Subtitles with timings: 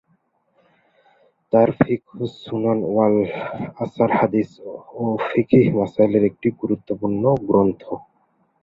[1.53, 3.15] তাঁর ফিকহুসু-সুনন ওয়াল
[3.79, 4.49] আছার হাদীস
[4.95, 7.83] ও ফিক্হি মসাইলের একটি গুরুত্বপূর্ণ গ্রন্থ।